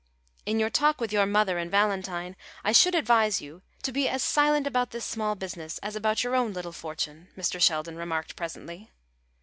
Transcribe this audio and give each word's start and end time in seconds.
"In 0.47 0.59
your 0.59 0.71
talk 0.71 0.99
with 0.99 1.13
your 1.13 1.27
mother 1.27 1.59
and 1.59 1.69
Valentine, 1.69 2.35
I 2.63 2.71
should 2.71 2.95
advise 2.95 3.39
you 3.39 3.61
to 3.83 3.91
be 3.91 4.09
as 4.09 4.23
silent 4.23 4.65
about 4.65 4.89
this 4.89 5.05
small 5.05 5.35
business 5.35 5.77
as 5.83 5.95
about 5.95 6.23
your 6.23 6.33
own 6.33 6.53
little 6.53 6.71
fortune," 6.71 7.27
Mr. 7.37 7.61
Sheldon 7.61 7.97
remarked 7.97 8.35
presently. 8.35 8.89